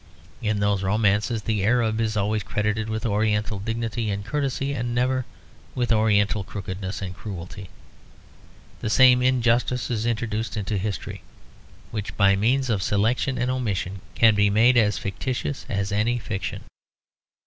In 0.41 0.61
those 0.61 0.81
romances 0.81 1.43
the 1.43 1.63
Arab 1.63 2.01
is 2.01 2.17
always 2.17 2.41
credited 2.41 2.89
with 2.89 3.05
oriental 3.05 3.59
dignity 3.59 4.09
and 4.09 4.25
courtesy 4.25 4.73
and 4.73 4.95
never 4.95 5.27
with 5.75 5.91
oriental 5.91 6.43
crookedness 6.43 7.03
and 7.03 7.15
cruelty. 7.15 7.69
The 8.79 8.89
same 8.89 9.21
injustice 9.21 9.91
is 9.91 10.07
introduced 10.07 10.57
into 10.57 10.79
history, 10.79 11.21
which 11.91 12.17
by 12.17 12.35
means 12.35 12.71
of 12.71 12.81
selection 12.81 13.37
and 13.37 13.51
omission 13.51 14.01
can 14.15 14.33
be 14.33 14.49
made 14.49 14.75
as 14.75 14.97
fictitious 14.97 15.67
as 15.69 15.91
any 15.91 16.17
fiction. 16.17 16.63